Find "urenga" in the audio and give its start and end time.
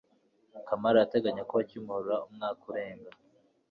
2.71-3.09